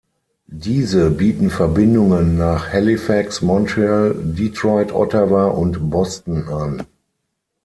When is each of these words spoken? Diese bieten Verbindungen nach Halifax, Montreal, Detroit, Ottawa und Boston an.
Diese 0.47 1.11
bieten 1.11 1.51
Verbindungen 1.51 2.35
nach 2.35 2.69
Halifax, 2.73 3.43
Montreal, 3.43 4.15
Detroit, 4.17 4.91
Ottawa 4.91 5.45
und 5.45 5.91
Boston 5.91 6.45
an. 6.47 6.87